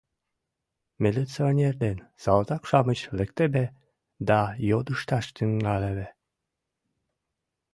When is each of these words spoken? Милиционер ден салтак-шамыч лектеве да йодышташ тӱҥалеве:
Милиционер 1.03 1.75
ден 1.83 1.97
салтак-шамыч 2.23 2.99
лектеве 3.19 3.65
да 4.29 4.39
йодышташ 4.69 5.25
тӱҥалеве: 5.35 6.07